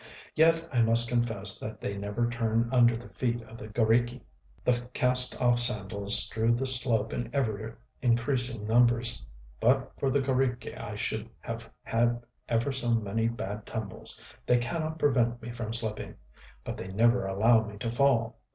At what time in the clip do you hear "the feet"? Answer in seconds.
2.95-3.43